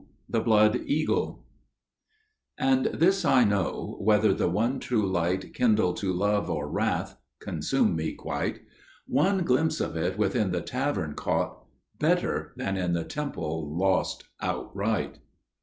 The 0.27 0.39
Blood 0.41 0.77
Eagle 0.87 1.45
"And 2.57 2.87
this 2.87 3.23
I 3.23 3.43
know: 3.43 3.97
whether 4.01 4.33
the 4.33 4.49
one 4.49 4.79
True 4.79 5.05
Light 5.05 5.53
Kindle 5.53 5.93
to 5.93 6.11
Love 6.11 6.49
or 6.49 6.67
Wrath––consume 6.67 7.95
me 7.95 8.13
quite, 8.13 8.61
One 9.05 9.43
glimpse 9.43 9.79
of 9.79 9.95
It 9.95 10.17
within 10.17 10.49
the 10.49 10.61
Tavern 10.63 11.13
caught 11.13 11.67
Better 11.99 12.51
than 12.55 12.77
in 12.77 12.93
the 12.93 13.03
Temple 13.03 13.77
lost 13.77 14.23
outright." 14.41 15.19